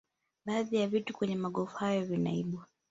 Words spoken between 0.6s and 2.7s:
ya vitu kwenye magofu hayo vinaibwa